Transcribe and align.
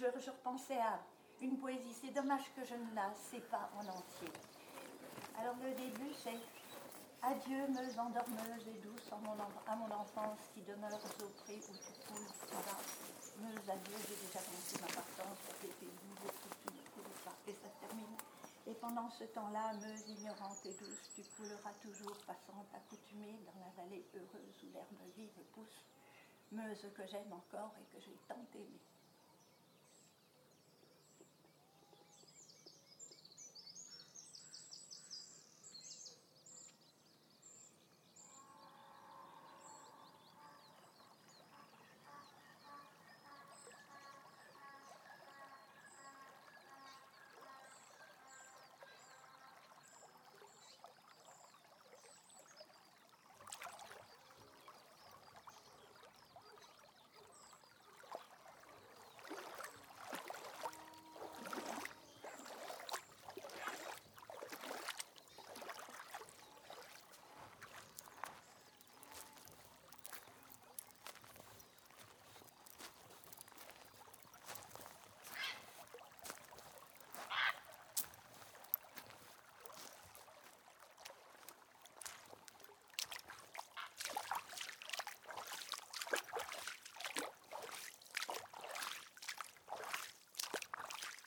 je, 0.00 0.30
repensais 0.30 0.78
à 0.78 0.98
une 1.40 1.58
poésie. 1.58 1.94
C'est 2.00 2.14
dommage 2.14 2.52
que 2.56 2.64
je 2.64 2.74
ne 2.74 2.94
la 2.94 3.12
sais 3.14 3.40
pas 3.40 3.70
en 3.76 3.86
entier. 3.86 4.32
Alors 5.38 5.56
le 5.62 5.72
début, 5.74 6.12
c'est 6.22 6.38
Adieu, 7.22 7.68
meuse 7.68 7.98
endormeuse 7.98 8.64
et 8.66 8.80
douce 8.80 9.10
à 9.12 9.76
mon 9.76 9.90
enfance 9.92 10.40
qui 10.54 10.62
demeure 10.62 10.96
au 10.96 11.28
pré 11.44 11.56
où 11.56 11.76
tu 11.76 11.92
coules. 12.08 12.32
Meuse, 13.44 13.68
adieu, 13.68 13.96
j'ai 14.08 14.16
déjà 14.26 14.40
compris 14.40 14.80
ma 14.80 14.88
partance 14.88 15.36
pour 15.44 15.54
tes 15.60 15.68
pays, 15.68 16.00
et 17.46 17.52
ça 17.52 17.68
se 17.68 17.86
termine. 17.86 18.16
Et 18.66 18.74
pendant 18.74 19.10
ce 19.10 19.24
temps-là, 19.24 19.74
meuse 19.74 20.08
ignorante 20.08 20.64
et 20.64 20.72
douce, 20.72 21.10
tu 21.14 21.22
couleras 21.36 21.72
toujours, 21.82 22.16
passant 22.26 22.64
accoutumée 22.72 23.38
dans 23.44 23.60
la 23.60 23.82
vallée 23.82 24.06
heureuse 24.14 24.64
où 24.64 24.72
l'herbe 24.72 25.12
vive 25.16 25.44
pousse. 25.52 25.84
Meuse 26.52 26.86
que 26.94 27.06
j'aime 27.06 27.32
encore 27.32 27.74
et 27.80 27.84
que 27.94 28.00
j'ai 28.00 28.16
tant 28.28 28.46
aimée. 28.54 28.80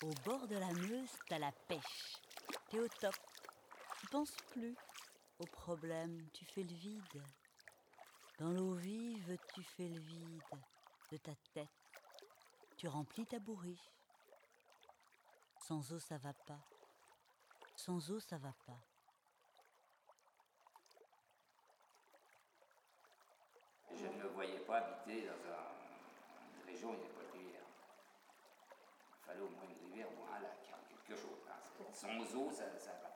Au 0.03 0.13
bord 0.25 0.47
de 0.47 0.55
la 0.57 0.71
Meuse, 0.73 1.09
t'as 1.29 1.39
la 1.39 1.51
pêche. 1.67 2.17
T'es 2.69 2.79
au 2.79 2.87
top. 2.99 3.15
Tu 3.99 4.07
penses 4.07 4.35
plus 4.51 4.75
aux 5.39 5.45
problèmes, 5.45 6.27
tu 6.33 6.45
fais 6.45 6.63
le 6.63 6.75
vide. 6.75 7.21
Dans 8.39 8.51
l'eau 8.51 8.73
vive, 8.73 9.37
tu 9.55 9.63
fais 9.63 9.87
le 9.87 9.99
vide 9.99 10.41
de 11.11 11.17
ta 11.17 11.31
tête. 11.53 11.69
Tu 12.77 12.87
remplis 12.87 13.25
ta 13.25 13.39
bourriche. 13.39 13.89
Sans 15.67 15.93
eau, 15.93 15.99
ça 15.99 16.17
va 16.17 16.33
pas. 16.33 16.59
Sans 17.77 18.11
eau, 18.11 18.19
ça 18.19 18.37
va 18.37 18.53
pas. 18.67 18.79
Je 23.95 24.05
ne 24.07 24.23
me 24.23 24.27
voyais 24.29 24.59
pas 24.59 24.77
habiter 24.79 25.27
dans 25.27 25.31
un- 25.53 25.71
une 26.59 26.65
région 26.65 26.89
où 26.89 26.93
il 26.95 26.99
n'y 26.99 27.05
a 27.05 27.09
pas 27.09 27.23
de 27.23 27.31
rivière. 27.31 27.61
Il 29.21 29.25
fallait 29.27 29.41
au 29.41 29.49
moins 29.49 29.63
une 29.63 29.87
rivière 29.89 30.07
ou 30.19 30.23
un 30.35 30.39
lac, 30.39 30.59
hein, 30.73 30.77
quelque 30.89 31.15
chose. 31.21 31.39
hein. 31.47 31.82
Sans 31.93 32.35
eau, 32.35 32.49
ça 32.51 32.65
ne 32.65 32.79
va 32.79 32.91
pas. 33.01 33.13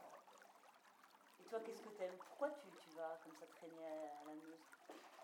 Et 1.39 1.49
toi, 1.49 1.59
qu'est-ce 1.65 1.81
que 1.81 1.89
t'aimes? 1.89 2.15
Pourquoi 2.27 2.49
tu, 2.51 2.67
tu 2.79 2.95
vas 2.95 3.19
comme 3.23 3.33
ça 3.35 3.47
traîner 3.47 3.85
à, 3.85 4.25
la 4.25 4.33
Meuse? 4.33 4.67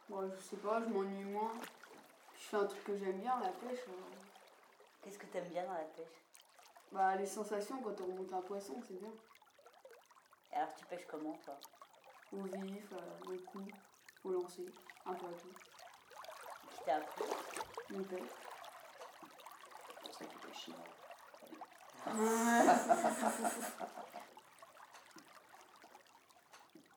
Bon, 0.09 0.29
je 0.29 0.41
sais 0.41 0.57
pas, 0.57 0.81
je 0.81 0.89
m'ennuie 0.89 1.25
moins. 1.25 1.53
Je 2.35 2.41
fais 2.41 2.57
un 2.57 2.65
truc 2.65 2.83
que 2.83 2.97
j'aime 2.97 3.19
bien, 3.19 3.39
la 3.39 3.49
pêche. 3.49 3.87
euh. 3.87 4.15
Qu'est-ce 5.01 5.19
que 5.19 5.27
t'aimes 5.27 5.49
bien 5.49 5.65
dans 5.65 5.73
la 5.73 5.83
pêche? 5.83 6.23
Bah, 6.91 7.15
les 7.15 7.25
sensations 7.25 7.79
quand 7.81 8.01
on 8.01 8.05
remonte 8.05 8.33
un 8.33 8.41
poisson, 8.41 8.81
c'est 8.87 8.99
bien. 8.99 9.11
Et 10.51 10.55
alors, 10.55 10.73
tu 10.75 10.85
pêches 10.85 11.07
comment, 11.07 11.37
toi? 11.45 11.57
Au 12.31 12.41
vif, 12.41 12.91
euh, 12.93 13.33
au 13.33 13.37
coup, 13.51 13.65
au 14.23 14.31
lancer, 14.31 14.65
un 15.05 15.13
peu 15.13 15.27
à 15.27 15.33
tout. 15.33 15.53
Qui 16.71 16.83
t'a 16.85 16.95
appris? 16.97 17.25
Mon 17.91 18.03
père. 18.03 18.19
C'est 19.87 19.99
pour 20.01 20.13
ça 20.13 20.25
qu'il 20.25 20.53
chier. 20.53 20.73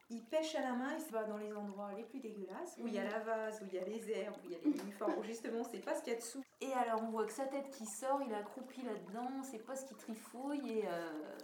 Il 0.09 0.25
pêche 0.25 0.55
à 0.55 0.61
la 0.61 0.73
main, 0.73 0.95
il 0.95 1.01
se 1.01 1.11
va 1.11 1.25
dans 1.25 1.37
les 1.37 1.53
endroits 1.53 1.93
les 1.95 2.05
plus 2.05 2.21
dégueulasses, 2.21 2.77
où 2.79 2.87
il 2.87 2.95
y 2.95 2.99
a 2.99 3.05
la 3.05 3.19
vase, 3.21 3.61
où 3.61 3.67
il 3.67 3.75
y 3.75 3.79
a 3.79 3.85
les 3.85 4.11
herbes, 4.11 4.37
où 4.45 4.47
il 4.47 4.53
y 4.53 4.55
a 4.55 4.59
les 4.59 4.71
uniformes, 4.71 5.15
où 5.19 5.23
justement 5.25 5.65
c'est 5.65 5.81
pas 5.81 5.95
ce 5.95 6.03
qu'il 6.03 6.13
y 6.13 6.17
a 6.17 6.19
dessous. 6.19 6.45
Et 6.61 6.73
alors 6.73 7.03
on 7.03 7.11
voit 7.11 7.27
que 7.27 7.33
sa 7.33 7.47
tête 7.47 7.71
qui 7.71 7.87
sort, 7.87 8.23
il 8.23 8.31
est 8.31 8.37
accroupi 8.37 8.83
là-dedans, 8.83 9.29
on 9.39 9.43
sait 9.43 9.59
pas 9.59 9.75
ce 9.75 9.85
qu'il 9.85 9.97
trifouille 9.97 10.71
et 10.71 10.89
euh, 10.89 11.37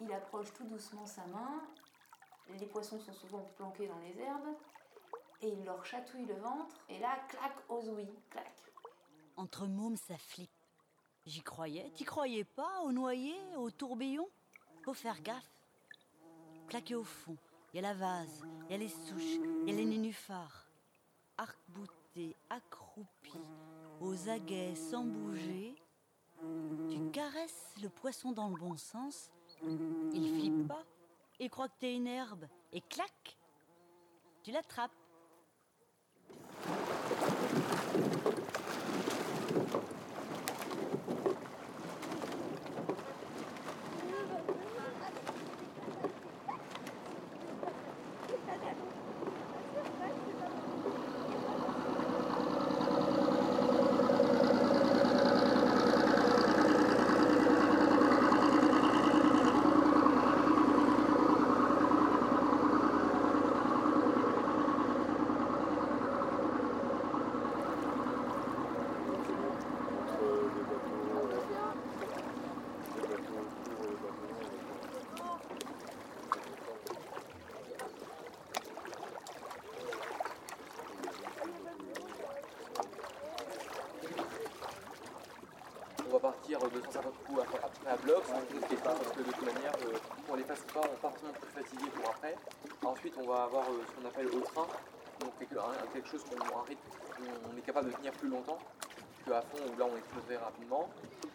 il 0.00 0.12
approche 0.12 0.52
tout 0.52 0.64
doucement 0.64 1.06
sa 1.06 1.26
main. 1.26 1.62
Les 2.58 2.66
poissons 2.66 2.98
sont 2.98 3.12
souvent 3.12 3.40
planqués 3.56 3.86
dans 3.86 3.98
les 3.98 4.20
herbes 4.20 4.56
et 5.40 5.48
il 5.48 5.64
leur 5.64 5.84
chatouille 5.86 6.26
le 6.26 6.34
ventre 6.34 6.76
et 6.88 6.98
là, 6.98 7.16
clac, 7.28 7.54
aux 7.68 7.88
ouïes, 7.88 8.18
clac. 8.30 8.52
Entre 9.36 9.66
mômes, 9.66 9.96
ça 9.96 10.16
flippe. 10.16 10.50
J'y 11.26 11.42
croyais. 11.42 11.90
T'y 11.94 12.04
croyais 12.04 12.44
pas 12.44 12.80
Au 12.82 12.92
noyer, 12.92 13.36
au 13.56 13.70
tourbillon? 13.70 14.28
Faut 14.82 14.94
faire 14.94 15.20
gaffe. 15.22 15.50
Plaqué 16.66 16.94
au 16.94 17.04
fond, 17.04 17.36
il 17.72 17.76
y 17.76 17.78
a 17.78 17.82
la 17.82 17.94
vase, 17.94 18.44
il 18.68 18.72
y 18.72 18.74
a 18.74 18.78
les 18.78 18.88
souches, 18.88 19.38
il 19.62 19.70
y 19.70 19.72
a 19.72 19.76
les 19.76 19.84
nénuphars. 19.84 20.66
Arc-bouté, 21.38 22.36
accroupi, 22.50 23.38
aux 24.00 24.28
aguets 24.28 24.74
sans 24.74 25.04
bouger. 25.04 25.74
Tu 26.90 27.10
caresses 27.10 27.74
le 27.82 27.88
poisson 27.88 28.32
dans 28.32 28.48
le 28.48 28.56
bon 28.56 28.76
sens. 28.76 29.30
Il 29.62 30.38
flippe 30.38 30.68
pas. 30.68 30.84
Il 31.40 31.50
croit 31.50 31.68
que 31.68 31.78
t'es 31.78 31.94
une 31.94 32.06
herbe. 32.06 32.46
Et 32.72 32.80
clac 32.82 33.36
Tu 34.42 34.50
l'attrapes. 34.50 34.92
Va 86.14 86.20
partir 86.20 86.58
250 86.58 87.12
coups 87.26 87.40
après 87.42 87.58
après 87.64 87.90
à 87.90 87.96
bloc, 87.96 88.22
sans 88.26 88.38
risquer 88.54 88.76
pas, 88.76 88.94
parce 88.94 89.10
que 89.12 89.20
de 89.22 89.32
toute 89.32 89.42
manière, 89.54 89.72
euh, 89.86 89.98
on 90.30 90.34
les 90.34 90.44
fasse 90.44 90.60
pas, 90.72 90.80
on 90.82 90.96
part 91.00 91.10
forcément 91.12 91.32
plus 91.32 91.50
fatigué 91.62 91.86
pour 91.94 92.10
après. 92.10 92.36
Ensuite, 92.84 93.14
on 93.20 93.26
va 93.26 93.42
avoir 93.44 93.64
euh, 93.68 93.82
ce 93.86 93.92
qu'on 94.00 94.06
appelle 94.08 94.28
au 94.28 94.40
train, 94.40 94.66
donc 95.20 95.32
quelque, 95.38 95.56
un- 95.58 96.06
chose 96.10 96.24
qu'on 96.24 96.58
un 96.58 96.62
rythme 96.62 96.82
on 97.52 97.56
est 97.56 97.62
capable 97.62 97.90
de 97.90 97.96
tenir 97.96 98.12
plus 98.12 98.28
longtemps 98.28 98.58
qu'à 99.24 99.40
fond, 99.40 99.58
où 99.72 99.78
là 99.78 99.86
on 99.90 99.96
exploserait 99.96 100.36
rapidement. 100.42 100.88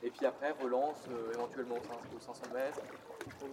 Et 0.03 0.09
puis 0.11 0.25
après, 0.25 0.51
relance 0.61 0.97
euh, 1.09 1.33
éventuellement 1.33 1.75
aux 1.75 1.83
500 1.83 1.99
aux 2.15 2.19
500 2.21 2.41
mètres, 2.53 2.79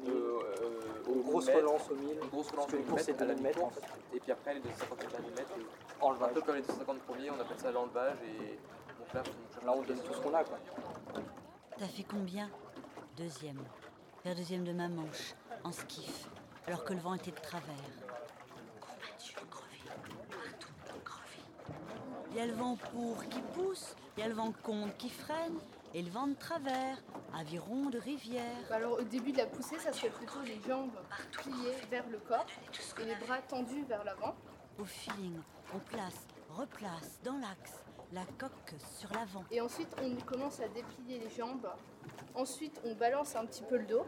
euh, 0.07 0.41
euh, 0.63 0.81
Une 1.13 1.21
au 1.21 1.23
grosse 1.23 1.47
mètre, 1.47 1.59
relance 1.59 1.91
au 1.91 1.95
1000. 1.95 2.19
une 2.23 2.29
grosse 2.29 2.51
relance 2.51 2.69
au 2.73 2.77
les 2.77 2.83
courses, 2.83 3.07
1000 3.07 3.17
c'est 3.17 3.23
à 3.23 3.25
la 3.25 3.35
2000 3.35 3.43
mètres, 3.43 3.59
mi-course. 3.59 3.79
en 3.79 3.81
fait. 3.81 4.17
Et 4.17 4.21
puis 4.21 4.33
après, 4.33 4.55
les 4.55 4.61
250 4.61 4.99
derniers 5.11 5.31
mètres, 5.31 5.53
euh, 5.59 5.63
un 6.03 6.05
Enlevage. 6.07 6.33
peu 6.35 6.41
comme 6.43 6.55
les 6.57 6.63
250 6.63 6.99
premiers, 7.03 7.31
on 7.31 7.41
appelle 7.41 7.59
ça 7.59 7.71
l'enlevage. 7.73 8.17
Et 8.29 8.59
donc 8.99 9.13
là, 9.15 9.23
faut- 9.25 9.33
Là, 9.67 9.73
on 9.75 9.83
donne 9.83 9.99
tout 9.99 10.13
ce 10.15 10.21
qu'on 10.21 10.35
a, 10.35 10.45
quoi. 10.45 10.59
T'as 11.79 11.89
fait 11.89 12.05
combien? 12.05 12.49
Deuxième. 13.19 13.63
Faire 14.23 14.35
deuxième 14.35 14.65
de 14.65 14.73
ma 14.73 14.89
manche, 14.89 15.35
en 15.63 15.73
skiff, 15.73 16.27
alors 16.67 16.85
que 16.85 16.95
le 16.95 17.01
vent 17.01 17.13
était 17.13 17.33
de 17.33 17.41
travers. 17.41 17.75
Combattu, 18.81 19.35
crevé, 19.51 19.83
partout, 20.31 20.73
crevé. 21.05 21.43
Il 22.31 22.37
y 22.37 22.41
a 22.41 22.47
le 22.47 22.55
vent 22.55 22.77
pour 22.77 23.23
qui 23.29 23.41
pousse, 23.55 23.95
il 24.17 24.21
y 24.21 24.23
a 24.23 24.29
le 24.29 24.35
vent 24.35 24.53
contre 24.63 24.97
qui 24.97 25.11
freine, 25.11 25.59
et 25.93 26.01
le 26.01 26.11
vent 26.11 26.27
de 26.27 26.35
travers, 26.35 26.97
aviron 27.35 27.91
de 27.91 27.99
rivière. 27.99 28.57
Bah 28.71 28.77
alors 28.77 28.99
au 28.99 29.03
début 29.03 29.33
de 29.33 29.39
la 29.39 29.47
poussée, 29.47 29.79
ça 29.79 29.93
serait 29.93 30.09
plutôt 30.11 30.41
les 30.43 30.59
jambes 30.67 30.97
pliées 31.33 31.77
vers 31.91 32.09
le 32.09 32.19
corps 32.19 32.47
et 33.01 33.05
les 33.05 33.17
bras 33.17 33.43
tendus 33.43 33.85
vers 33.85 34.03
l'avant. 34.03 34.35
Au 34.79 34.85
feeling, 34.85 35.41
on 35.75 35.79
place, 35.79 36.27
replace 36.51 37.21
dans 37.23 37.37
l'axe, 37.37 37.85
la 38.17 38.25
coque 38.39 38.75
sur 38.99 39.13
l'avant. 39.13 39.45
Et 39.51 39.61
ensuite, 39.61 39.95
on 40.03 40.17
commence 40.25 40.61
à 40.61 40.69
déplier 40.69 41.19
les 41.19 41.29
jambes. 41.29 41.69
Ensuite, 42.35 42.81
on 42.85 42.95
balance 42.95 43.37
un 43.37 43.45
petit 43.45 43.63
peu 43.63 43.77
le 43.77 43.85
dos. 43.85 44.07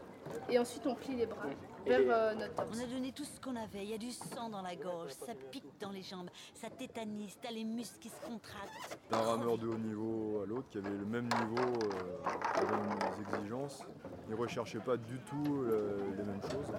Et 0.49 0.57
ensuite, 0.57 0.87
on 0.87 0.95
plie 0.95 1.15
les 1.15 1.27
bras 1.27 1.45
vers 1.85 1.99
euh, 2.01 2.33
notre 2.33 2.55
torse. 2.55 2.69
On 2.75 2.83
a 2.83 2.87
donné 2.87 3.11
tout 3.11 3.23
ce 3.23 3.39
qu'on 3.39 3.55
avait. 3.55 3.83
Il 3.83 3.89
y 3.89 3.93
a 3.93 3.99
du 3.99 4.11
sang 4.11 4.49
dans 4.49 4.63
la 4.63 4.75
gorge, 4.75 5.11
ça 5.11 5.33
pique 5.51 5.79
dans 5.79 5.91
les 5.91 6.01
jambes, 6.01 6.29
ça 6.55 6.69
tétanise, 6.69 7.37
t'as 7.41 7.51
les 7.51 7.63
muscles 7.63 7.99
qui 7.99 8.09
se 8.09 8.19
contractent. 8.21 8.99
D'un 9.11 9.21
rameur 9.21 9.57
de 9.57 9.67
haut 9.67 9.77
niveau 9.77 10.41
à 10.43 10.47
l'autre 10.47 10.69
qui 10.69 10.79
avait 10.79 10.89
le 10.89 11.05
même 11.05 11.25
niveau, 11.25 11.71
euh, 11.83 12.61
les 12.61 12.67
mêmes 12.67 13.33
exigences. 13.33 13.83
Il 14.27 14.35
ne 14.35 14.39
recherchait 14.39 14.79
pas 14.79 14.97
du 14.97 15.19
tout 15.19 15.63
euh, 15.63 15.97
les 16.17 16.23
mêmes 16.23 16.41
choses, 16.41 16.73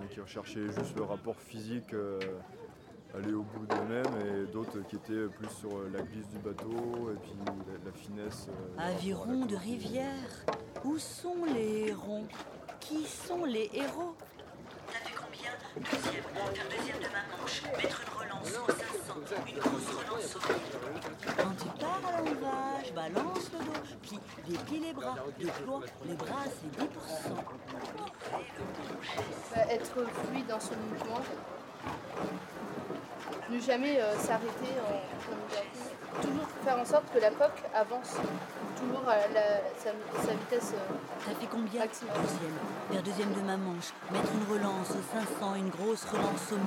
mais 0.00 0.08
qui 0.08 0.20
recherchait 0.20 0.66
juste 0.66 0.96
le 0.96 1.04
rapport 1.04 1.40
physique, 1.40 1.94
euh, 1.94 2.18
aller 3.16 3.32
au 3.34 3.42
bout 3.42 3.66
d'eux-mêmes, 3.66 4.14
et 4.46 4.52
d'autres 4.52 4.78
qui 4.88 4.96
étaient 4.96 5.26
plus 5.36 5.48
sur 5.58 5.70
euh, 5.70 5.90
la 5.92 6.00
glisse 6.02 6.28
du 6.28 6.38
bateau 6.38 7.10
et 7.12 7.18
puis 7.22 7.32
la, 7.46 7.52
la 7.90 7.92
finesse. 7.96 8.46
euh, 8.48 8.88
Aviron 8.88 9.44
de 9.46 9.56
rivière, 9.56 10.44
où 10.84 10.98
sont 10.98 11.44
les 11.54 11.88
hérons 11.88 12.26
Qui 12.80 13.04
sont 13.06 13.44
les 13.44 13.68
héros? 13.74 14.14
T'as 14.86 15.08
fait 15.08 15.14
combien? 15.16 15.50
Deuxième, 15.76 16.24
faire 16.24 16.66
deuxième 16.78 16.98
de 16.98 17.08
ma 17.08 17.36
manche, 17.36 17.62
mettre 17.76 18.00
une 18.02 18.12
relance 18.22 18.48
au 18.48 18.72
500, 18.72 19.14
une 19.48 19.58
grosse 19.58 19.90
relance 19.90 20.36
au 20.36 20.38
Quand 21.36 21.54
tu 21.56 21.68
pars 21.80 22.02
à 22.06 22.20
l'envage, 22.20 22.92
balance 22.94 23.50
le 23.52 23.58
dos, 23.64 23.80
plie, 24.02 24.20
déplie 24.48 24.78
les 24.80 24.92
bras, 24.92 25.14
déploie 25.38 25.80
les 26.06 26.14
bras, 26.14 26.44
c'est 26.46 26.80
10%. 26.80 27.34
Bah, 29.54 29.62
être 29.68 30.04
fluide 30.06 30.46
dans 30.46 30.60
son 30.60 30.74
mouvement. 30.76 31.20
Ne 33.50 33.58
jamais 33.60 34.00
euh, 34.00 34.16
s'arrêter 34.18 34.72
en. 34.86 36.20
Toujours 36.22 36.46
faire 36.64 36.78
en 36.78 36.84
sorte 36.84 37.04
que 37.14 37.18
la 37.20 37.30
coque 37.30 37.62
avance 37.74 38.16
toujours 38.76 39.08
à 39.08 39.16
la- 39.32 39.62
sa, 39.78 39.90
sa 40.24 40.32
vitesse. 40.32 40.72
euh, 40.74 40.94
T'as 41.24 41.34
fait 41.34 41.46
combien 41.50 41.80
Maximum. 41.80 42.14
Deuxième, 42.22 42.58
faire 42.92 43.02
deuxième 43.02 43.32
de 43.32 43.40
ma 43.40 43.56
manche, 43.56 43.92
mettre 44.12 44.30
une 44.32 44.52
relance 44.52 44.90
au 44.90 45.02
500, 45.40 45.54
une 45.56 45.70
grosse 45.70 46.04
relance 46.04 46.52
au 46.52 46.56
1000. 46.56 46.64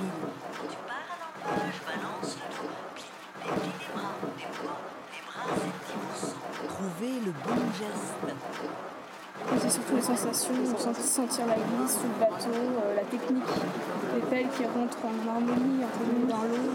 Tu 0.69 0.77
pars 0.87 1.07
à 1.11 1.15
l'envage, 1.21 1.79
balance 1.85 2.37
le 2.37 2.55
dos, 2.55 2.69
plie, 2.95 3.05
déplie 3.43 3.71
les 3.79 3.93
bras, 3.93 4.15
déploie 4.37 4.77
les 5.13 5.23
bras, 5.27 5.55
c'est 5.55 6.25
10%. 6.27 6.67
Trouver 6.67 7.19
le 7.25 7.31
bon 7.31 7.61
geste. 7.77 8.35
C'est 9.59 9.69
surtout 9.69 9.95
les 9.95 10.01
sensations, 10.01 10.53
sen- 10.77 10.93
sentir 10.93 11.45
la 11.47 11.55
glisse 11.55 11.93
sur 11.99 12.03
le 12.03 12.19
bateau, 12.19 12.49
euh, 12.53 12.95
la 12.95 13.01
technique, 13.03 13.43
les 14.15 14.21
pelles 14.21 14.47
qui 14.55 14.63
rentrent 14.65 14.97
en 15.03 15.29
harmonie 15.29 15.83
entre 15.83 16.01
nous 16.07 16.27
dans 16.27 16.43
l'eau, 16.43 16.69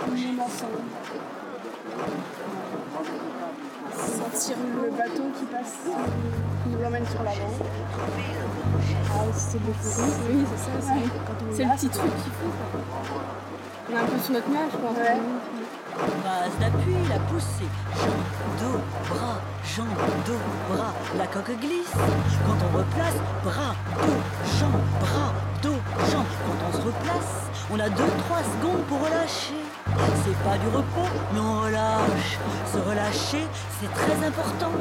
tout 0.00 0.10
le 0.10 0.16
monde 0.16 0.40
ensemble. 0.40 0.82
Sentir 3.96 4.56
le 4.82 4.90
bateau 4.90 5.24
qui 5.38 5.44
passe, 5.46 5.74
qui 5.84 6.68
nous 6.70 6.84
emmène 6.86 7.06
sur 7.06 7.22
l'avant. 7.22 7.54
Ah, 9.16 9.24
c'est 9.32 9.58
l'euphorie, 9.60 10.10
oui, 10.30 10.44
c'est 10.50 10.64
ça, 10.64 10.70
c'est, 10.80 11.56
c'est 11.56 11.64
le 11.64 11.70
petit 11.76 11.88
truc 11.88 12.10
qu'il 12.22 12.32
faut. 12.32 12.52
On 13.86 13.96
est 13.96 14.00
un 14.00 14.04
peu 14.04 14.18
sur 14.18 14.32
notre 14.32 14.48
nuage, 14.48 14.72
quoi. 14.80 14.90
Base 16.24 16.58
d'appui, 16.60 16.94
la 17.08 17.18
poussée. 17.20 17.70
Jambes, 17.94 18.60
dos, 18.60 18.80
bras, 19.14 19.38
jambes, 19.64 19.86
dos, 20.26 20.74
bras. 20.74 20.92
La 21.16 21.26
coque 21.26 21.52
glisse. 21.60 21.92
Quand 22.44 22.58
on 22.66 22.78
replace, 22.78 23.14
bras, 23.44 23.74
dos, 24.02 24.20
jambes, 24.58 24.82
bras, 24.98 25.32
dos, 25.62 25.78
jambes. 26.10 26.26
Quand 26.44 26.58
on 26.66 26.72
se 26.72 26.86
replace, 26.86 27.32
on 27.70 27.78
a 27.78 27.88
2-3 27.88 27.92
secondes 28.58 28.82
pour 28.88 28.98
relâcher. 28.98 29.54
C'est 30.24 30.38
pas 30.42 30.58
du 30.58 30.66
repos, 30.74 31.08
mais 31.32 31.38
on 31.38 31.60
relâche. 31.62 32.38
Se 32.72 32.78
relâcher, 32.78 33.46
c'est 33.78 33.92
très 33.94 34.26
important. 34.26 34.72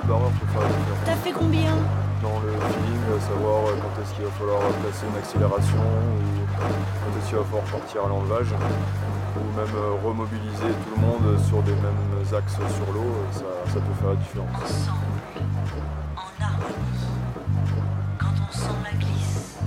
Le 0.00 0.08
barreur 0.08 0.30
peut 0.30 0.46
faire 0.46 0.62
la. 0.62 1.04
T'as 1.04 1.16
fait 1.16 1.32
combien? 1.32 1.76
Dans 2.22 2.40
le 2.40 2.52
feeling, 2.52 3.02
euh, 3.12 3.20
savoir 3.20 3.66
euh, 3.66 3.76
quand 3.76 4.00
est-ce 4.00 4.14
qu'il 4.14 4.24
va 4.24 4.30
falloir 4.30 4.60
placer 4.80 5.04
une 5.12 5.18
accélération 5.18 5.76
ou 5.76 6.46
quand 6.56 7.18
est-ce 7.20 7.28
qu'il 7.28 7.36
va 7.36 7.44
falloir 7.44 7.64
partir 7.64 8.04
à 8.06 8.08
l'enlevage 8.08 8.48
ou 9.36 9.44
même 9.60 9.76
euh, 9.76 10.08
remobiliser 10.08 10.72
tout 10.72 10.96
le 10.96 11.00
monde 11.02 11.38
sur 11.44 11.62
des 11.62 11.76
mêmes 11.76 12.16
axes 12.32 12.56
sur 12.56 12.88
l'eau, 12.94 13.12
ça, 13.30 13.44
ça 13.68 13.80
peut 13.80 13.96
faire 14.00 14.08
la 14.08 14.16
différence. 14.16 14.88
En 16.16 16.42
harmonie. 16.42 17.06
Quand 18.18 18.34
on 18.48 18.52
sent 18.52 18.78
la 18.84 18.98
glisse, 18.98 19.58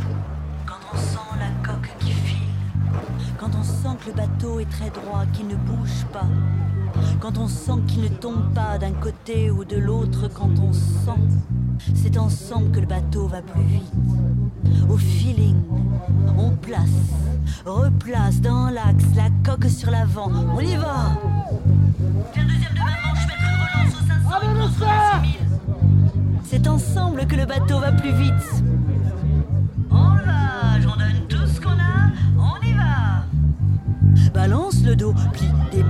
quand 0.66 0.80
on 0.94 0.98
sent 0.98 1.40
la 1.40 1.68
coque 1.68 1.92
qui 2.00 2.12
file, 2.12 2.54
quand 3.38 3.52
on 3.60 3.64
sent 3.64 3.98
que 4.02 4.10
le 4.10 4.16
bateau 4.16 4.60
est 4.60 4.70
très 4.70 4.90
droit, 4.90 5.26
qu'il 5.34 5.48
ne 5.48 5.56
bouge 5.56 6.06
pas, 6.12 6.28
quand 7.20 7.38
on 7.38 7.48
sent 7.48 7.82
qu'il 7.88 8.02
ne 8.02 8.08
tombe 8.10 8.54
pas 8.54 8.78
d'un 8.78 8.94
côté 8.94 9.52
ou 9.52 9.64
de 9.66 9.78
l'autre, 9.78 10.28
quand 10.34 10.52
on 10.60 10.74
sent, 10.74 11.22
c'est 11.96 12.18
ensemble 12.18 12.72
que 12.72 12.80
le 12.80 12.86
bateau 12.86 13.28
va 13.28 13.42
plus 13.42 13.64
vite. 13.64 13.94
Au 14.90 14.98
feeling, 14.98 15.56
on 16.38 16.52
place, 16.52 16.90
replace 17.66 18.42
dans 18.42 18.70
l'axe 18.70 19.06
la 19.16 19.30
coque 19.44 19.70
sur 19.70 19.92
l'avant. 19.92 20.32
On 20.56 20.60
y 20.60 20.76
va! 20.76 21.12
Deuxième 22.36 22.74
de 22.74 22.80
ma 22.80 22.86
manche, 22.86 23.28
mettre 23.28 23.44
une 23.44 23.56
relance 23.56 23.96
au 23.96 24.06
500, 24.08 24.42
une 24.44 24.58
grosse 24.58 24.78
relance 24.78 25.18
au 25.18 25.22
1000. 25.22 25.32
C'est 26.44 26.68
ensemble 26.68 27.28
que 27.28 27.36
le 27.36 27.46
bateau 27.46 27.80
va 27.80 27.92
plus 27.92 28.12
vite. 28.12 28.64
Enlevage, 29.92 30.86
on 30.86 30.98
donne 30.98 31.28
tout 31.28 31.48
ce 31.48 31.62
qu'on 31.62 31.70
a, 31.70 32.12
on 32.38 32.66
y 32.66 32.74
va. 32.74 33.26
Balance 34.34 34.84
le 34.84 34.96
dos, 34.96 35.14
plie, 35.34 35.52
déplie 35.72 35.89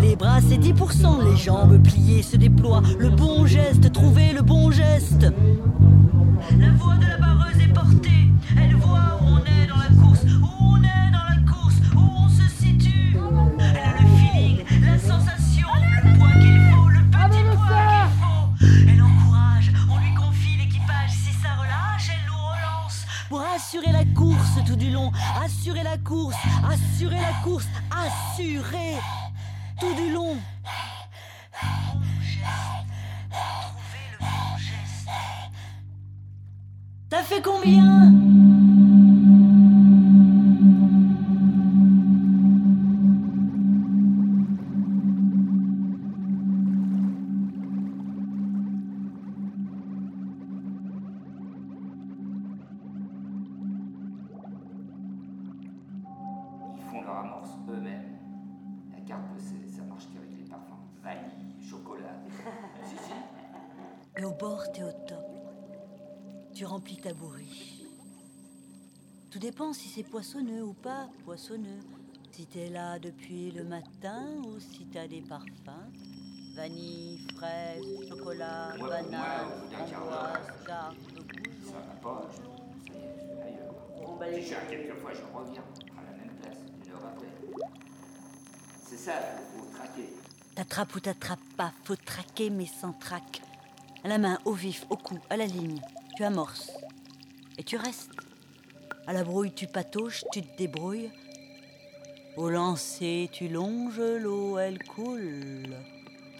les 0.00 0.16
bras. 0.16 0.40
C'est 0.40 0.58
10%, 0.58 1.30
les 1.30 1.36
jambes 1.36 1.82
pliées 1.82 2.22
se 2.22 2.36
déploient. 2.36 2.82
Le 2.98 3.10
bon 3.10 3.46
geste, 3.46 3.92
trouver 3.92 4.32
le 4.32 4.42
bon 4.42 4.70
geste. 4.70 5.26
La 6.58 6.70
voix 6.72 6.96
de 6.96 7.06
la 7.06 7.18
barreuse 7.18 7.60
est 7.62 7.72
portée. 7.72 8.32
Elle 8.58 8.74
voit 8.76 9.18
où 9.20 9.26
on 9.26 9.38
est 9.38 9.66
dans 9.66 9.76
la 9.76 9.88
course, 10.02 10.24
où 10.24 10.64
on 10.64 10.82
est 10.82 11.10
dans 11.12 11.28
la 11.28 11.50
course, 11.50 11.76
où 11.94 12.00
on 12.00 12.28
se 12.28 12.48
situe. 12.48 13.16
Elle 13.58 13.76
a 13.76 14.00
le 14.00 14.06
feeling, 14.18 14.64
la 14.82 14.98
sensation, 14.98 15.68
le 16.04 16.18
poids 16.18 16.32
qu'il 16.32 16.60
faut, 16.70 16.88
le 16.88 17.00
petit 17.10 17.42
poids 17.54 17.86
qu'il 17.90 18.66
faut. 18.66 18.88
Elle 18.88 19.02
encourage, 19.02 19.72
on 19.90 19.98
lui 19.98 20.14
confie 20.14 20.56
l'équipage. 20.58 21.10
Si 21.10 21.32
ça 21.42 21.50
relâche, 21.58 22.10
elle 22.10 22.26
nous 22.26 22.38
relance. 22.38 23.04
Pour 23.28 23.42
assurer 23.42 23.92
la 23.92 24.04
course 24.18 24.64
tout 24.66 24.76
du 24.76 24.90
long, 24.90 25.12
assurer 25.44 25.82
la 25.82 25.98
course, 25.98 26.36
assurer 26.68 27.20
la 27.20 27.44
course, 27.44 27.68
assurer 27.90 28.96
tout 29.80 29.94
du 29.94 30.12
long. 30.12 30.36
Bon 31.62 32.00
geste, 32.20 32.44
trouver 33.30 34.06
le 34.12 34.18
bon 34.18 34.58
geste. 34.58 35.08
T'as 37.08 37.22
fait 37.22 37.40
combien? 37.40 38.12
Et 64.20 64.24
au 64.24 64.32
bord, 64.32 64.70
t'es 64.70 64.82
au 64.82 64.92
top. 65.08 65.24
Tu 66.52 66.66
remplis 66.66 66.98
ta 66.98 67.14
bourrie. 67.14 67.86
Tout 69.30 69.38
dépend 69.38 69.72
si 69.72 69.88
c'est 69.88 70.02
poissonneux 70.02 70.62
ou 70.62 70.74
pas 70.74 71.08
poissonneux. 71.24 71.80
Si 72.30 72.44
t'es 72.44 72.68
là 72.68 72.98
depuis 72.98 73.50
le 73.50 73.64
matin 73.64 74.26
ou 74.44 74.60
si 74.60 74.84
t'as 74.92 75.08
des 75.08 75.22
parfums. 75.22 75.88
Vanille, 76.54 77.26
fraise, 77.34 77.82
chocolat, 78.10 78.74
Ouais, 78.74 78.88
banane, 78.90 79.48
framboise, 79.70 80.66
carte, 80.66 80.96
Ça 81.64 81.72
va 81.72 81.94
pas, 82.02 82.28
je... 82.36 84.02
Bon, 84.04 84.16
bah, 84.18 84.28
les- 84.28 84.42
quelquefois, 84.44 85.12
je 85.14 85.38
reviens 85.38 85.62
à 85.96 86.02
la 86.04 86.18
même 86.18 86.36
place, 86.42 86.58
une 86.84 86.92
heure 86.92 87.04
après. 87.06 87.70
C'est 88.84 88.98
ça, 88.98 89.12
il 89.54 89.58
faut 89.58 89.66
traquer. 89.74 90.10
T'attrapes 90.56 90.94
ou 90.94 91.00
t'attrapes 91.00 91.38
pas, 91.56 91.72
faut 91.84 91.96
traquer 91.96 92.50
mais 92.50 92.66
sans 92.66 92.92
trac. 92.92 93.40
À 94.02 94.08
la 94.08 94.16
main, 94.16 94.38
au 94.46 94.52
vif, 94.52 94.86
au 94.88 94.96
cou, 94.96 95.18
à 95.28 95.36
la 95.36 95.46
ligne. 95.46 95.78
Tu 96.16 96.24
amorces. 96.24 96.70
Et 97.58 97.62
tu 97.62 97.76
restes. 97.76 98.10
À 99.06 99.12
la 99.12 99.24
brouille, 99.24 99.52
tu 99.52 99.66
patauches, 99.66 100.24
tu 100.32 100.40
te 100.40 100.56
débrouilles. 100.56 101.10
Au 102.36 102.48
lancer, 102.48 103.28
tu 103.30 103.48
longes 103.48 104.00
l'eau, 104.00 104.56
elle 104.56 104.82
coule. 104.84 105.76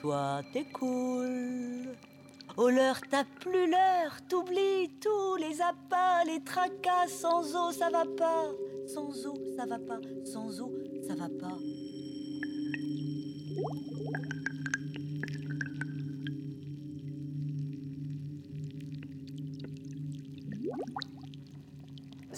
Toi, 0.00 0.40
t'es 0.52 0.64
cool. 0.72 1.94
Au 2.56 2.70
l'heure, 2.70 3.00
t'as 3.10 3.24
plus 3.24 3.70
l'heure, 3.70 4.16
t'oublies 4.28 4.90
tous 5.00 5.36
les 5.36 5.60
appâts, 5.60 6.24
les 6.26 6.42
tracas. 6.42 7.08
Sans 7.08 7.54
eau, 7.54 7.72
ça 7.72 7.90
va 7.90 8.04
pas. 8.16 8.46
Sans 8.86 9.26
eau, 9.26 9.34
ça 9.56 9.66
va 9.66 9.78
pas. 9.78 10.00
Sans 10.24 10.60
eau, 10.62 10.72
ça 11.06 11.14
va 11.14 11.28
pas. 11.28 11.58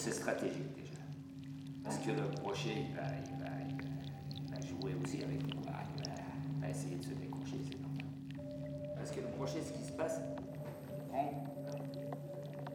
C'est 0.03 0.11
stratégique 0.11 0.75
déjà. 0.75 0.99
Parce 1.81 1.97
que 1.99 2.11
le 2.11 2.27
crochet, 2.41 2.87
il 2.89 2.93
va, 2.93 3.03
il 3.25 4.51
va, 4.51 4.59
jouer 4.59 4.95
aussi 5.01 5.23
avec 5.23 5.41
nous. 5.47 5.61
Ah, 5.69 5.83
Il 5.97 6.59
va, 6.59 6.67
essayer 6.69 6.97
de 6.97 7.05
se 7.05 7.11
décrocher, 7.11 7.55
c'est 7.63 7.79
normal. 7.79 8.03
Parce 8.97 9.11
que 9.11 9.21
le 9.21 9.27
crochet, 9.27 9.61
ce 9.61 9.71
qui 9.71 9.81
se 9.81 9.93
passe, 9.93 10.19
il 10.19 11.07
prend, 11.07 11.45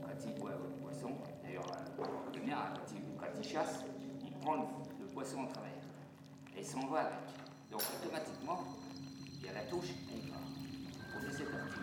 quand 0.01 0.25
il 0.25 0.41
voit 0.41 0.53
le 0.53 0.71
poisson, 0.81 1.11
d'ailleurs, 1.45 1.67
euh, 1.67 2.03
quand 3.19 3.27
il, 3.37 3.45
chasse, 3.47 3.85
il 4.25 4.33
prend 4.41 4.55
le, 4.55 5.07
poisson 5.13 5.41
en 5.41 5.49
travers 5.49 5.69
et 6.57 6.63
s'en 6.63 6.87
va 6.87 7.01
avec. 7.01 7.19
Donc 7.71 7.83
automatiquement, 8.03 8.61
il 9.39 9.45
y 9.45 9.51
a 9.51 9.53
la 9.53 9.65
touche 9.65 9.91
et 9.91 10.17
il 10.17 10.31
parties. 11.45 11.81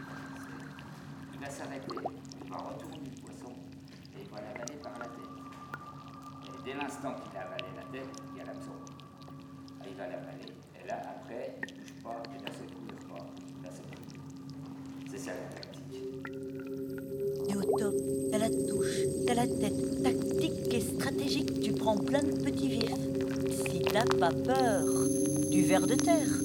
Il 1.36 1.40
va 1.40 1.50
s'arrêter, 1.52 1.96
il 2.44 2.50
va 2.50 2.58
retourner 2.58 3.12
le 3.16 3.22
poisson 3.22 3.54
et 4.18 4.22
il 4.24 4.30
va 4.30 4.42
l'avaler 4.42 4.82
par 4.82 4.98
la 4.98 5.06
tête. 5.06 5.25
Dès 6.66 6.74
l'instant 6.74 7.14
qu'il 7.22 7.38
a 7.38 7.42
avalé 7.42 7.70
la 7.76 7.84
tête, 7.92 8.10
il 8.34 8.40
y 8.40 8.42
a 8.42 8.46
l'absorbe. 8.46 8.90
Ah, 9.80 9.86
Il 9.88 9.96
va 9.96 10.08
l'avaler. 10.08 10.50
Et 10.84 10.88
là, 10.88 11.00
après, 11.06 11.60
il 11.62 11.76
ne 11.76 11.80
bouge 11.80 11.94
pas, 12.04 12.24
et 12.34 12.44
là, 12.44 12.52
c'est 12.58 13.08
corps. 13.08 13.32
Là, 13.62 13.70
c'est 13.72 13.84
tout. 13.84 14.02
C'est 15.12 15.20
ça 15.20 15.32
la 15.34 15.46
tactique. 15.54 16.02
Au 17.56 17.78
top, 17.78 17.94
t'as 18.32 18.40
la 18.40 18.50
touche, 18.50 18.98
t'as 19.28 19.36
la 19.36 19.46
tête, 19.46 20.04
tactique 20.04 20.74
et 20.74 20.82
stratégique, 20.82 21.62
tu 21.62 21.72
prends 21.74 21.98
plein 21.98 22.24
de 22.24 22.32
petits 22.32 22.68
vifs. 22.68 22.96
Si 23.52 23.82
t'as 23.84 24.06
pas 24.18 24.32
peur 24.32 24.84
du 25.52 25.62
ver 25.66 25.86
de 25.86 25.94
terre, 25.94 26.42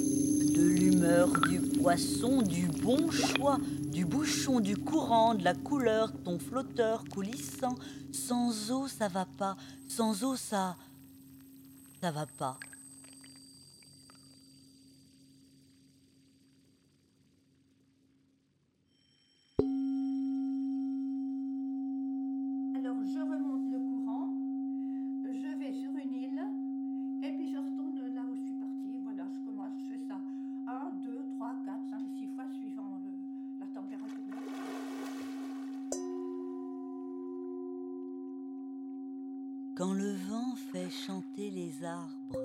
de 0.55 0.63
l'humeur 0.63 1.31
du 1.49 1.61
poisson, 1.61 2.43
du 2.43 2.67
bon 2.67 3.11
choix, 3.11 3.57
du 3.91 4.05
bouchon, 4.05 4.61
du 4.61 4.77
courant, 4.77 5.35
de 5.35 5.43
la 5.43 5.55
couleur, 5.55 6.13
ton 6.25 6.39
flotteur 6.39 7.05
coulissant, 7.13 7.75
sans 8.13 8.71
eau 8.71 8.87
ça 8.89 9.09
va 9.09 9.27
pas, 9.39 9.57
sans 9.89 10.23
eau 10.23 10.37
ça... 10.37 10.77
ça 12.01 12.11
va 12.11 12.27
pas. 12.27 12.59
Fait 40.73 40.91
chanter 40.91 41.51
les 41.51 41.85
arbres, 41.85 42.37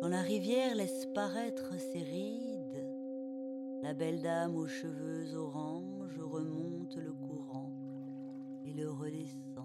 quand 0.00 0.08
la 0.08 0.22
rivière 0.22 0.74
laisse 0.74 1.06
paraître 1.14 1.78
ses 1.78 2.02
rides, 2.02 2.86
la 3.82 3.94
belle 3.94 4.22
dame 4.22 4.56
aux 4.56 4.66
cheveux 4.66 5.34
orange 5.36 6.18
remonte 6.18 6.96
le 6.96 7.12
courant 7.12 7.72
et 8.64 8.72
le 8.72 8.90
redescend. 8.90 9.55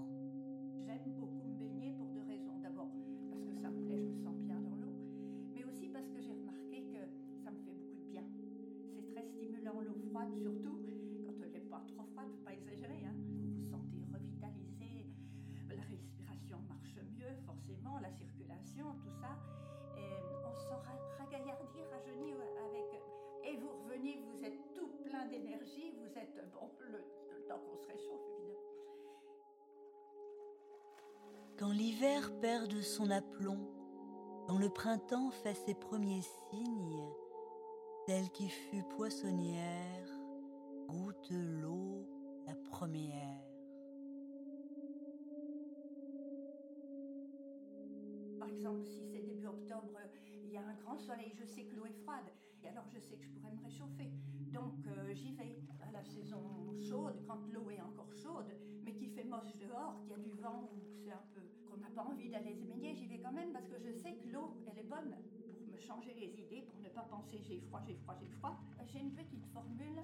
Qu'on 27.64 27.78
se 27.78 27.88
réchauffe, 27.88 28.22
évidemment. 28.38 28.60
Quand 31.58 31.72
l'hiver 31.72 32.32
perd 32.40 32.68
de 32.68 32.82
son 32.82 33.10
aplomb, 33.10 33.70
quand 34.48 34.58
le 34.58 34.70
printemps 34.70 35.32
fait 35.32 35.54
ses 35.54 35.76
premiers 35.76 36.24
signes, 36.50 37.06
celle 38.08 38.30
qui 38.32 38.50
fut 38.50 38.84
poissonnière 38.84 40.08
goûte 40.88 41.30
l'eau 41.30 42.08
la 42.48 42.56
première. 42.56 43.42
Par 48.40 48.50
exemple, 48.50 48.84
si 48.86 49.06
c'est 49.12 49.22
début 49.22 49.46
octobre, 49.46 50.00
il 50.44 50.52
y 50.52 50.58
a 50.58 50.62
un 50.62 50.74
grand 50.84 50.98
soleil, 50.98 51.32
je 51.40 51.46
sais 51.46 51.64
que 51.64 51.76
l'eau 51.76 51.86
est 51.86 52.02
froide, 52.04 52.26
et 52.64 52.68
alors 52.68 52.88
je 52.90 53.00
sais 53.00 53.16
que 53.16 53.24
je 53.24 53.30
pourrais 53.30 53.54
me 53.54 53.64
réchauffer. 53.64 54.12
Donc 54.52 54.86
euh, 54.88 55.14
j'y 55.14 55.32
vais 55.34 55.62
la 55.92 56.04
saison 56.04 56.42
chaude, 56.80 57.22
quand 57.28 57.40
l'eau 57.52 57.70
est 57.70 57.82
encore 57.82 58.12
chaude, 58.14 58.52
mais 58.84 58.94
qu'il 58.94 59.10
fait 59.12 59.24
moche 59.24 59.56
dehors, 59.58 60.00
qu'il 60.02 60.12
y 60.12 60.14
a 60.14 60.18
du 60.18 60.32
vent 60.32 60.70
ou 60.74 60.80
c'est 61.04 61.12
un 61.12 61.24
peu 61.34 61.42
qu'on 61.70 61.78
n'a 61.78 61.90
pas 61.90 62.04
envie 62.04 62.30
d'aller 62.30 62.56
se 62.56 62.64
baigner, 62.66 62.96
j'y 62.96 63.08
vais 63.08 63.20
quand 63.20 63.32
même 63.32 63.52
parce 63.52 63.68
que 63.68 63.80
je 63.80 63.92
sais 63.92 64.14
que 64.14 64.28
l'eau, 64.30 64.56
elle 64.68 64.80
est 64.80 64.90
bonne 64.90 65.16
pour 65.58 65.68
me 65.68 65.80
changer 65.80 66.14
les 66.14 66.40
idées, 66.40 66.64
pour 66.64 66.80
ne 66.82 66.90
pas 66.90 67.04
penser 67.04 67.40
j'ai 67.48 67.60
froid, 67.60 67.82
j'ai 67.86 67.96
froid, 67.96 68.16
j'ai 68.20 68.30
froid. 68.40 68.58
J'ai 68.92 69.00
une 69.00 69.12
petite 69.12 69.46
formule 69.54 70.02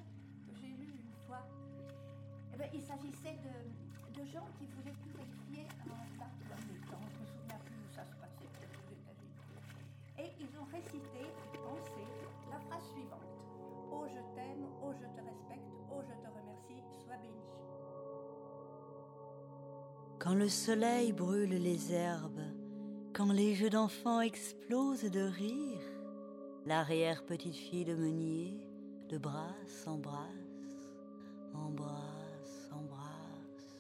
que 0.48 0.56
j'ai 0.56 0.68
lue 0.68 0.94
une 0.96 1.28
fois. 1.28 1.44
Eh 2.54 2.58
ben, 2.58 2.70
il 2.74 2.82
s'agissait 2.82 3.38
de, 3.44 4.20
de 4.20 4.26
gens 4.26 4.48
qui 4.58 4.66
voulaient 4.66 4.96
purifier 5.04 5.68
un 5.92 6.20
lac 6.20 6.32
dans. 6.50 6.58
Je 6.58 7.20
me 7.20 7.26
souviens 7.28 7.60
plus 7.66 7.76
où 7.76 7.90
ça 7.94 8.06
se 8.06 8.16
passait, 8.16 8.48
peut-être 8.48 8.80
aux 8.80 8.94
États-Unis. 8.94 9.36
Et 10.20 10.32
ils 10.40 10.60
ont 10.60 10.66
récité, 10.72 11.28
pensé, 11.52 12.04
la 12.50 12.60
phrase 12.60 12.88
suivante. 12.92 13.28
Oh, 13.92 14.06
je 14.08 14.22
t'aime, 14.36 14.66
oh, 14.84 14.94
je 14.94 15.06
te 15.06 15.22
respecte, 15.26 15.77
oh, 15.92 16.02
je 16.02 16.14
te 16.14 16.28
remercie, 16.28 16.84
sois 17.06 17.18
béni. 17.18 17.42
Quand 20.20 20.36
le 20.36 20.50
soleil 20.50 21.12
brûle 21.12 21.62
les 21.62 21.94
herbes, 21.94 22.42
quand 23.14 23.32
les 23.32 23.56
jeux 23.56 23.70
d'enfants 23.70 24.22
explosent 24.22 25.10
de 25.10 25.22
rire, 25.22 25.82
l'arrière 26.66 27.26
petite 27.26 27.56
fille 27.56 27.86
de 27.86 27.96
meunier 27.96 28.58
de 29.10 29.18
brasse 29.18 29.88
en 29.88 29.98
brasse, 29.98 30.24
embrasse, 31.54 32.70
embrasse, 32.72 33.78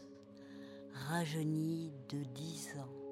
rajeunie 1.09 1.91
de 2.09 2.23
dix 2.33 2.73
ans. 2.77 3.06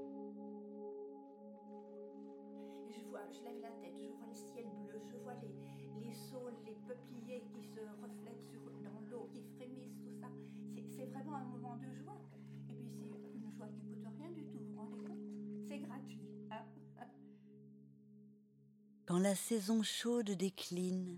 Quand 19.15 19.21
la 19.21 19.33
saison 19.33 19.81
chaude 19.81 20.31
décline, 20.31 21.17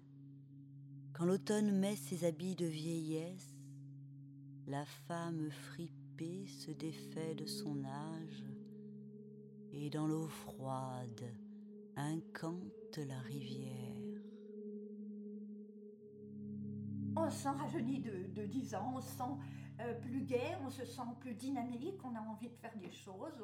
quand 1.14 1.26
l'automne 1.26 1.72
met 1.72 1.96
ses 1.96 2.26
habits 2.26 2.54
de 2.54 2.68
vieillesse, 2.68 3.56
la 4.68 4.86
femme 4.86 5.50
fripée 5.50 6.46
se 6.46 6.70
défait 6.70 7.34
de 7.34 7.48
son 7.48 7.84
âge 7.86 8.46
et 9.72 9.90
dans 9.90 10.06
l'eau 10.06 10.28
froide 10.28 11.24
incante 11.96 12.98
la 12.98 13.20
rivière. 13.22 14.22
On 17.16 17.28
se 17.32 17.36
sent 17.36 17.50
de, 17.82 18.28
de 18.32 18.46
10 18.46 18.76
ans, 18.76 18.94
on 18.96 19.02
se 19.02 19.10
sent 19.10 19.24
euh, 19.80 20.00
plus 20.02 20.22
gai, 20.22 20.56
on 20.64 20.70
se 20.70 20.86
sent 20.86 21.02
plus 21.20 21.34
dynamique, 21.34 21.98
on 22.04 22.16
a 22.16 22.22
envie 22.22 22.50
de 22.50 22.58
faire 22.58 22.78
des 22.78 22.92
choses. 22.92 23.44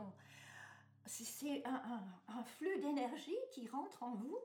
C'est- 1.06 1.24
C'est 1.26 1.66
un, 1.66 1.76
un- 1.76 2.22
un 2.40 2.44
flux 2.44 2.80
d'énergie 2.80 3.38
qui 3.52 3.68
rentre 3.68 4.04
en 4.04 4.16
vous, 4.16 4.38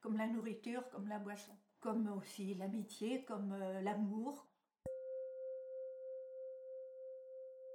comme 0.00 0.16
la 0.16 0.26
nourriture, 0.26 0.88
comme 0.90 1.08
la 1.08 1.18
boisson, 1.18 1.56
comme 1.80 2.08
aussi 2.16 2.54
l'amitié, 2.54 3.24
comme 3.24 3.52
euh, 3.52 3.80
l'amour. 3.82 4.46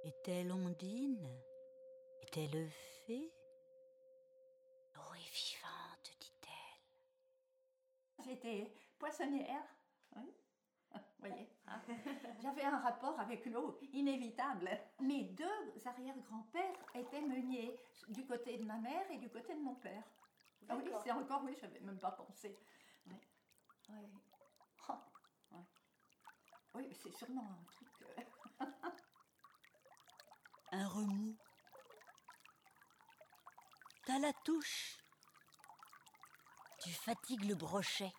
Est-elle 0.04 0.52
ondine? 0.52 1.28
Est-elle 2.22 2.68
fée? 3.06 3.32
L'eau 4.94 5.14
est 5.14 5.32
vivante, 5.32 6.16
dit-elle. 6.20 8.24
J'étais 8.24 8.72
poissonnière. 8.98 9.64
oui. 10.16 10.32
Voyez 11.18 11.48
hein. 11.66 11.80
J'avais 12.42 12.64
un 12.64 12.78
rapport 12.78 13.18
avec 13.20 13.46
l'eau 13.46 13.78
inévitable. 13.92 14.70
Mes 15.00 15.24
deux 15.24 15.72
arrière-grands-pères 15.84 16.76
étaient 16.94 17.22
meuniers, 17.22 17.78
du 18.08 18.26
côté 18.26 18.58
de 18.58 18.64
ma 18.64 18.76
mère 18.78 19.10
et 19.10 19.18
du 19.18 19.30
côté 19.30 19.54
de 19.54 19.60
mon 19.60 19.74
père. 19.76 20.04
Ah 20.68 20.76
oui, 20.76 20.90
c'est 21.02 21.10
encore, 21.12 21.42
oui, 21.44 21.56
j'avais 21.60 21.80
même 21.80 21.98
pas 21.98 22.12
pensé. 22.12 22.58
Ouais. 23.06 23.20
Ouais. 23.90 24.08
Oh, 24.88 24.92
ouais. 25.52 25.64
Oui, 26.74 26.88
c'est 27.02 27.12
sûrement 27.12 27.50
un 27.50 27.64
truc. 27.64 27.88
euh, 28.02 28.66
Un 30.72 30.88
remous. 30.88 31.36
T'as 34.06 34.18
la 34.18 34.32
touche. 34.44 34.98
Tu 36.82 36.90
fatigues 36.90 37.44
le 37.44 37.54
brochet. 37.54 38.12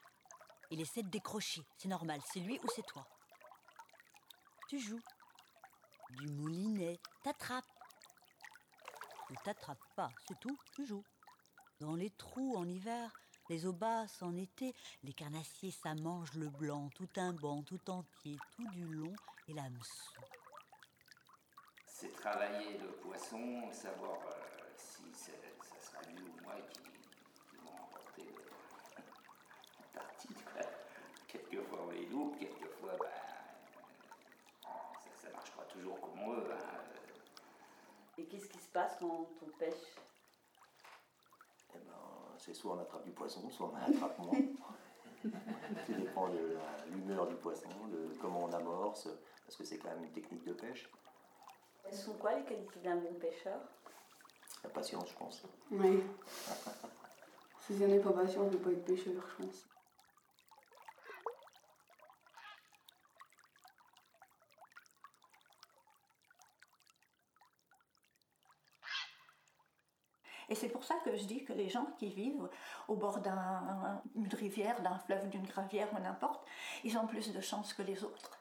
Il 0.75 0.81
essaie 0.81 1.03
de 1.03 1.09
décrocher. 1.09 1.61
C'est 1.77 1.87
normal, 1.87 2.19
c'est 2.33 2.41
lui 2.41 2.59
ou 2.61 2.67
c'est 2.67 2.85
toi. 2.85 3.07
Tu 4.67 4.77
joues. 4.77 4.99
Du 6.09 6.27
moulinet, 6.27 6.99
t'attrapes. 7.23 7.63
Ne 9.29 9.35
t'attrapes 9.45 9.79
pas, 9.95 10.09
c'est 10.27 10.37
tout, 10.37 10.59
tu 10.73 10.85
joues. 10.85 11.05
Dans 11.79 11.95
les 11.95 12.09
trous 12.09 12.57
en 12.57 12.67
hiver, 12.67 13.09
les 13.47 13.65
eaux 13.65 13.71
basses 13.71 14.21
en 14.21 14.35
été, 14.35 14.75
les 15.03 15.13
carnassiers, 15.13 15.71
ça 15.71 15.95
mange 15.95 16.33
le 16.33 16.49
blanc, 16.49 16.89
tout 16.93 17.07
un 17.15 17.31
banc, 17.31 17.63
tout 17.63 17.89
entier, 17.89 18.37
tout 18.57 18.67
du 18.71 18.85
long, 18.85 19.15
et 19.47 19.53
l'hameçon. 19.53 20.11
C'est 21.85 22.11
travailler 22.11 22.79
le 22.79 22.91
poisson, 22.97 23.71
savoir 23.71 24.17
euh, 24.27 24.73
si 24.75 25.03
ça 25.13 25.31
sera 25.79 26.01
lui 26.01 26.21
ou 26.21 26.43
moi 26.43 26.55
qui, 26.69 26.81
qui 26.81 27.55
vont 27.63 27.71
remporter 27.71 28.35
la 29.95 30.01
partie. 30.01 30.27
quoi. 30.33 30.61
Quelquefois 31.27 31.79
on 31.87 31.91
les 31.91 32.05
loupe, 32.05 32.37
quelquefois 32.39 32.91
bah, 32.99 33.05
ça, 34.61 35.27
ça 35.27 35.29
marche 35.33 35.51
pas 35.51 35.63
toujours 35.63 35.99
comme 36.01 36.19
on 36.21 36.31
veut. 36.35 36.51
hein. 36.51 36.57
Et 38.17 38.25
qu'est-ce 38.25 38.47
qui 38.47 38.59
se 38.59 38.69
passe 38.69 38.95
quand 38.99 39.27
on 39.41 39.49
pêche? 39.59 39.95
Eh 41.73 41.79
ben, 41.79 41.93
c'est 42.37 42.53
soit 42.53 42.73
on 42.73 42.79
attrape 42.79 43.03
du 43.03 43.11
poisson, 43.11 43.49
soit 43.49 43.67
on 43.67 43.75
en 43.75 43.93
attrape 43.93 44.17
moins. 44.19 44.39
Tout 45.85 45.93
dépend 45.93 46.29
de 46.29 46.55
l'humeur 46.91 47.27
du 47.27 47.35
poisson, 47.35 47.67
de 47.91 48.13
comment 48.21 48.43
on 48.45 48.51
amorce, 48.53 49.09
parce 49.45 49.57
que 49.57 49.63
c'est 49.65 49.77
quand 49.79 49.89
même 49.89 50.03
une 50.05 50.11
technique 50.11 50.43
de 50.45 50.53
pêche. 50.53 50.89
Elles 51.83 51.93
sont 51.95 52.13
quoi 52.13 52.35
les 52.35 52.43
qualités 52.45 52.79
d'un 52.79 52.95
bon 52.97 53.13
pêcheur? 53.15 53.59
La 54.63 54.69
patience, 54.69 55.09
je 55.09 55.15
pense. 55.15 55.43
Oui. 55.71 56.03
Si 57.59 57.73
on 57.81 57.87
n'est 57.87 57.99
pas 57.99 58.13
patient, 58.13 58.41
on 58.41 58.45
ne 58.45 58.49
peut 58.51 58.57
pas 58.59 58.71
être 58.71 58.85
pêcheur, 58.85 59.13
je 59.37 59.43
pense. 59.43 59.65
Et 70.49 70.55
c'est 70.55 70.69
pour 70.69 70.83
ça 70.83 70.95
que 71.03 71.15
je 71.15 71.25
dis 71.25 71.43
que 71.43 71.53
les 71.53 71.69
gens 71.69 71.85
qui 71.97 72.09
vivent 72.09 72.49
au 72.87 72.95
bord 72.95 73.19
d'un- 73.19 74.01
d'une 74.15 74.33
rivière, 74.33 74.81
d'un 74.81 74.97
fleuve, 74.99 75.29
d'une 75.29 75.45
gravière 75.45 75.87
ou 75.93 75.99
n'importe, 75.99 76.45
ils 76.83 76.97
ont 76.97 77.07
plus 77.07 77.33
de 77.33 77.41
chance 77.41 77.73
que 77.73 77.81
les 77.81 78.03
autres. 78.03 78.34